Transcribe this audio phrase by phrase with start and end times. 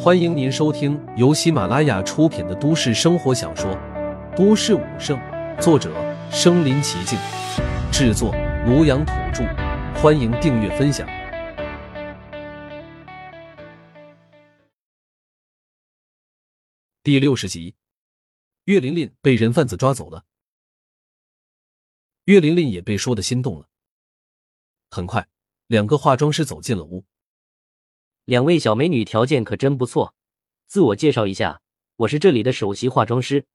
[0.00, 3.68] 欢迎您收听由喜马拉雅出品的都市生活小说
[4.36, 5.18] 《都市武圣》，
[5.60, 5.92] 作者：
[6.30, 7.18] 身临其境，
[7.90, 8.32] 制作：
[8.64, 9.42] 庐阳土著。
[10.00, 11.04] 欢迎订阅分享。
[17.02, 17.74] 第六十集，
[18.66, 20.24] 岳琳琳被人贩子抓走了，
[22.26, 23.68] 岳琳琳也被说的心动了。
[24.90, 25.26] 很快，
[25.66, 27.04] 两个化妆师走进了屋。
[28.28, 30.14] 两位小美女条件可真不错，
[30.66, 31.62] 自我介绍一下，
[31.96, 33.46] 我是这里的首席化妆师。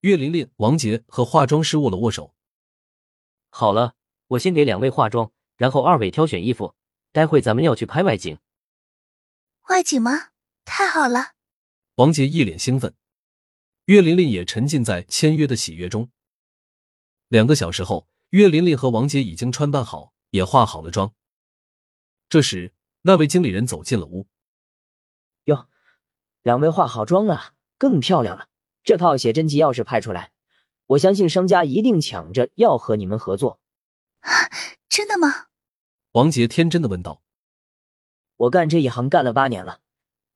[0.00, 2.34] 岳琳琳、王杰和化妆师握了握手。
[3.48, 3.94] 好了，
[4.26, 6.74] 我先给两位化妆，然后二位挑选衣服，
[7.10, 8.36] 待会咱们要去拍外景。
[9.70, 10.28] 外景吗？
[10.66, 11.32] 太好了！
[11.94, 12.94] 王杰一脸兴奋，
[13.86, 16.10] 岳琳琳也沉浸在签约的喜悦中。
[17.28, 21.14] 两个小时后，岳琳琳和王杰已经穿扮好，也化好了妆。
[22.28, 22.73] 这时，
[23.06, 24.26] 那位经理人走进了屋。
[25.44, 25.66] 哟，
[26.42, 28.48] 两位化好妆了，更漂亮了。
[28.82, 30.32] 这套写真集要是拍出来，
[30.86, 33.60] 我相信商家一定抢着要和你们合作。
[34.20, 34.30] 啊
[34.88, 35.48] 真的吗？
[36.12, 37.20] 王杰天真的问道。
[38.36, 39.80] 我干这一行干了八年了，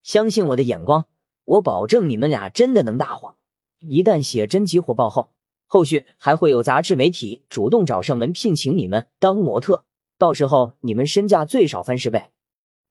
[0.02, 1.06] 相信我的眼光，
[1.44, 3.36] 我保证你们俩真的能大火。
[3.78, 5.32] 一旦写真集火爆后，
[5.66, 9.86] 后续还会有杂志媒体主动找上门聘请你们当模特，
[10.18, 12.30] 到时候你们身价最少翻十倍。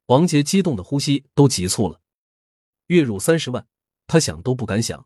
[0.08, 2.00] 王杰激动的呼吸都急促了，
[2.86, 3.67] 月入三十万，
[4.08, 5.05] 他想都不敢想。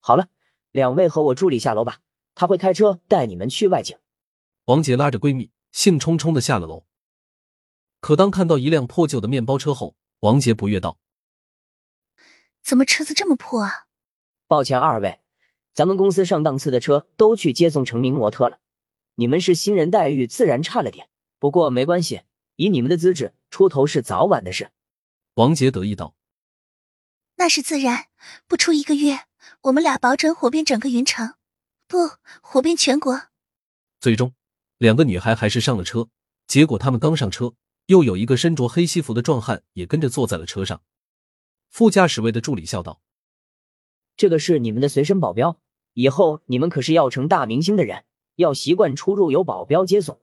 [0.00, 0.28] 好了，
[0.70, 2.00] 两位和我助理下楼吧，
[2.34, 3.96] 他会开车带你们去外景。
[4.66, 6.84] 王杰拉着闺蜜，兴冲冲的下了楼。
[8.00, 10.98] 可当看到一辆破旧的面包车后，王杰不悦道
[12.62, 13.86] ：“怎么车子这么破啊？”
[14.46, 15.20] 抱歉，二位，
[15.72, 18.58] 咱们公司上档次的车都去接送成名模特了，
[19.14, 21.08] 你们是新人，待遇自然差了点。
[21.38, 22.20] 不过没关系，
[22.56, 23.32] 以你们的资质。
[23.50, 24.70] 出头是早晚的事，
[25.34, 26.14] 王杰得意道
[27.36, 28.06] ：“那是自然，
[28.46, 29.26] 不出一个月，
[29.62, 31.34] 我们俩保准火遍整个云城，
[31.88, 33.28] 不，火遍全国。”
[34.00, 34.34] 最终，
[34.78, 36.08] 两个女孩还是上了车。
[36.46, 37.54] 结果他们刚上车，
[37.86, 40.82] 又有一个身着黑西服的壮汉也跟着坐在了车上。
[41.68, 43.00] 副驾驶位的助理笑道
[44.16, 45.60] ：“这个是你们的随身保镖，
[45.92, 48.04] 以后你们可是要成大明星的人，
[48.36, 50.20] 要习惯出入有保镖接送。”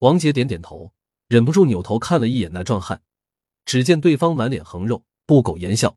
[0.00, 0.92] 王杰点点头。
[1.30, 3.04] 忍不住扭头看了一眼那壮汉，
[3.64, 5.96] 只见对方满脸横肉，不苟言笑。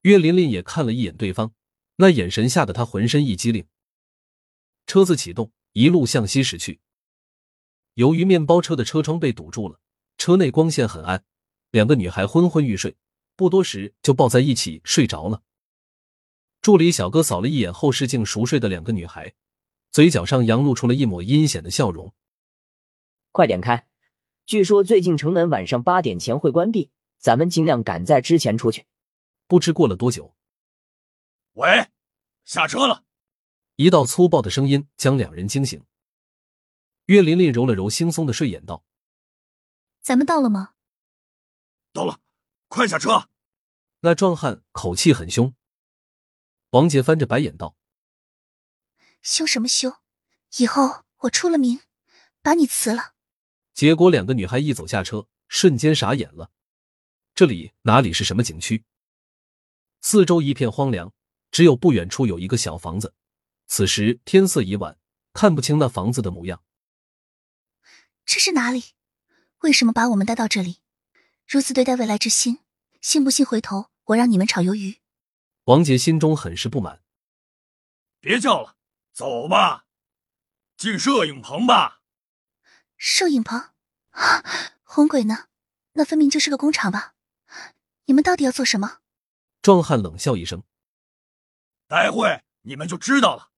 [0.00, 1.52] 岳琳琳也看了一眼对方，
[1.96, 3.66] 那眼神吓得他浑身一激灵。
[4.86, 6.80] 车子启动，一路向西驶去。
[7.92, 9.80] 由于面包车的车窗被堵住了，
[10.16, 11.26] 车内光线很暗，
[11.70, 12.96] 两个女孩昏昏欲睡，
[13.36, 15.42] 不多时就抱在一起睡着了。
[16.62, 19.34] 助理小哥扫了一眼后视镜熟睡的两个女孩，
[19.90, 22.14] 嘴角上扬露出了一抹阴险的笑容。
[23.30, 23.87] 快点开！
[24.48, 28.86] 据说最近城门晚上八点前会关闭，咱们尽量赶在之前出去。
[29.46, 30.34] 不知过了多久，
[31.52, 31.90] 喂，
[32.46, 33.04] 下车了。
[33.76, 35.84] 一道粗暴的声音将两人惊醒。
[37.04, 38.82] 岳琳琳揉了揉惺忪的睡眼，道
[40.00, 40.72] ：“咱们到了吗
[41.92, 42.18] ？”“到了，
[42.68, 43.28] 快下车。”
[44.00, 45.54] 那壮汉口气很凶。
[46.70, 47.76] 王杰翻着白眼道
[49.20, 49.94] ：“凶什么凶？
[50.56, 51.82] 以后我出了名，
[52.40, 53.12] 把你辞了。”
[53.78, 56.50] 结果，两个女孩一走下车，瞬间傻眼了。
[57.32, 58.84] 这里哪里是什么景区？
[60.00, 61.14] 四周一片荒凉，
[61.52, 63.14] 只有不远处有一个小房子。
[63.68, 64.98] 此时天色已晚，
[65.32, 66.64] 看不清那房子的模样。
[68.26, 68.82] 这是哪里？
[69.60, 70.78] 为什么把我们带到这里？
[71.46, 72.58] 如此对待未来之星，
[73.00, 74.96] 信不信回头我让你们炒鱿鱼？
[75.66, 77.04] 王杰心中很是不满。
[78.18, 78.74] 别叫了，
[79.12, 79.86] 走吧，
[80.76, 81.97] 进摄影棚吧。
[82.98, 83.70] 摄影棚
[84.10, 84.44] 啊，
[84.82, 85.46] 红鬼呢？
[85.92, 87.14] 那分明就是个工厂吧？
[88.04, 88.98] 你们到底要做什么？
[89.62, 90.64] 壮汉冷笑一声
[91.86, 93.50] ：“待会你们就知道了。”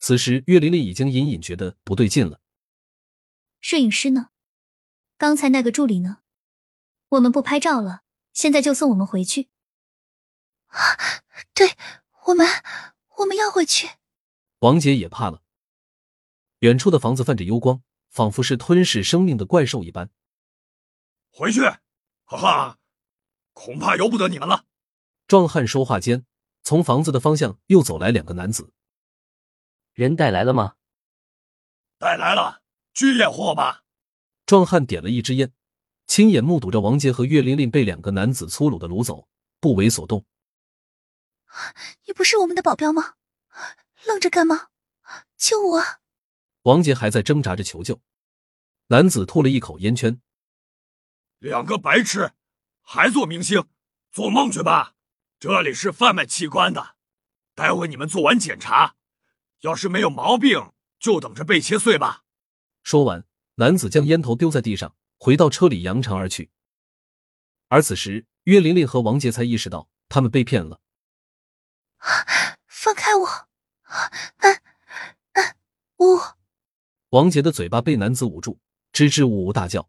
[0.00, 2.40] 此时，岳琳琳已经隐隐觉得不对劲了。
[3.60, 4.30] 摄影师呢？
[5.16, 6.22] 刚才那个助理呢？
[7.10, 8.02] 我们不拍照了，
[8.32, 9.48] 现在就送我们回去。
[11.52, 11.76] 对，
[12.26, 12.46] 我们
[13.16, 13.90] 我们要回去。
[14.60, 15.42] 王姐也怕了。
[16.60, 17.82] 远处的房子泛着幽光。
[18.10, 20.10] 仿佛是吞噬生命的怪兽一般。
[21.30, 21.60] 回去，
[22.24, 22.78] 哈哈，
[23.52, 24.64] 恐怕由不得你们了。
[25.26, 26.24] 壮汉说话间，
[26.62, 28.72] 从房子的方向又走来两个男子。
[29.92, 30.76] 人带来了吗？
[31.98, 32.62] 带来了，
[32.94, 33.84] 军烈货吧。
[34.46, 35.52] 壮汉点了一支烟，
[36.06, 39.28] 亲眼目睹着王杰和岳琳琳被两个男子粗鲁的掳走，
[39.60, 40.24] 不为所动。
[42.06, 43.14] 你不是我们的保镖吗？
[44.06, 44.68] 愣着干嘛？
[45.36, 45.82] 救我！
[46.68, 48.02] 王杰还在挣扎着求救，
[48.88, 50.20] 男子吐了一口烟圈。
[51.38, 52.32] 两个白痴，
[52.82, 53.66] 还做明星，
[54.12, 54.94] 做梦去吧！
[55.40, 56.96] 这里是贩卖器官的，
[57.54, 58.96] 待会你们做完检查，
[59.60, 62.24] 要是没有毛病，就等着被切碎吧。
[62.82, 63.24] 说完，
[63.54, 66.50] 男子将烟头丢在地上，回到车里扬长而去。
[67.68, 70.82] 而此时，岳琳琳和王杰才意识到他们被骗了。
[72.68, 73.26] 放开我！
[73.26, 73.48] 啊
[75.32, 75.56] 啊！
[75.96, 76.18] 呜！
[77.10, 78.58] 王杰的嘴巴被男子捂住，
[78.92, 79.88] 支支吾吾大叫。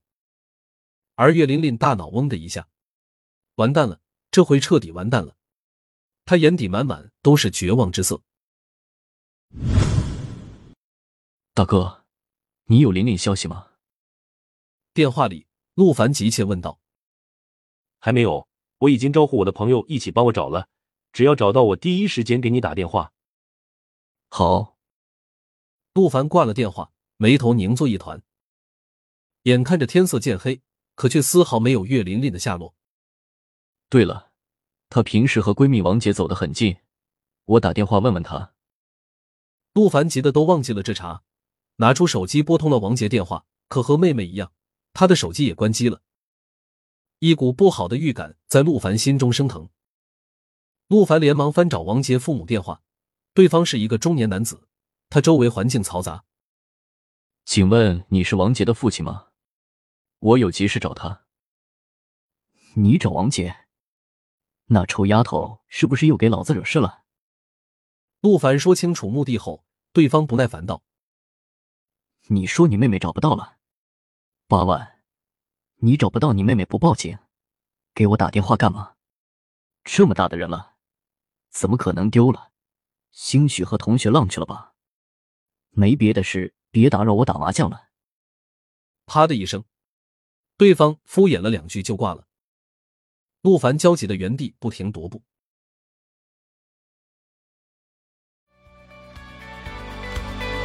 [1.15, 2.69] 而岳琳琳大脑嗡的一下，
[3.55, 3.99] 完蛋了，
[4.31, 5.35] 这回彻底完蛋了。
[6.23, 8.21] 他眼底满满都是绝望之色。
[11.53, 12.05] 大哥，
[12.65, 13.67] 你有琳琳消息吗？
[14.93, 16.79] 电话里，陆凡急切问道。
[17.99, 20.69] 还没有，我已经招呼我的朋友一起帮我找了，
[21.11, 23.11] 只要找到，我第一时间给你打电话。
[24.29, 24.77] 好。
[25.95, 28.23] 陆凡挂了电话，眉头凝作一团。
[29.43, 30.61] 眼看着天色渐黑，
[30.95, 32.75] 可却丝毫没有岳琳琳的下落。
[33.89, 34.31] 对了，
[34.89, 36.77] 她平时和闺蜜王杰走得很近，
[37.43, 38.53] 我打电话问问她。
[39.73, 41.23] 陆凡急得都忘记了这茬，
[41.75, 44.53] 拿出手机拨通了王杰电话，可和妹妹一样，
[44.93, 46.01] 他的手机也关机了。
[47.19, 49.67] 一股不好的预感在陆凡心中升腾。
[50.87, 52.81] 陆凡连忙翻找王杰父母电话，
[53.33, 54.69] 对方是一个中年男子，
[55.09, 56.23] 他周围环境嘈杂。
[57.49, 59.29] 请问你是王杰的父亲吗？
[60.19, 61.25] 我有急事找他。
[62.75, 63.65] 你找王杰？
[64.65, 67.05] 那臭丫头是不是又给老子惹事了？
[68.21, 70.83] 陆凡说清楚目的后，对方不耐烦道
[72.29, 73.57] ：“你说你妹妹找不到了，
[74.47, 74.99] 八万。”
[75.81, 77.17] 你找不到你妹妹不报警，
[77.95, 78.93] 给我打电话干嘛？
[79.83, 80.75] 这么大的人了，
[81.49, 82.51] 怎么可能丢了？
[83.09, 84.75] 兴许和同学浪去了吧？
[85.71, 87.89] 没别的事，别打扰我打麻将了。
[89.05, 89.63] 啪的一声，
[90.57, 92.27] 对方敷衍了两句就挂了。
[93.41, 95.23] 陆凡焦急的原地不停踱步。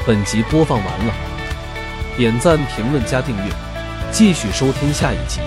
[0.06, 3.50] 本集播放完了，点赞、评论、加订阅。
[4.12, 5.41] 继续收听下一集。